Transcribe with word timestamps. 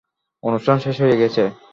অনুষ্ঠান 0.43 0.77
শেষ 0.85 0.95
হয়ে 1.03 1.19
গেছে? 1.21 1.43